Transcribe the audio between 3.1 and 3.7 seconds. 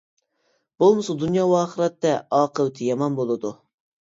بولىدۇ.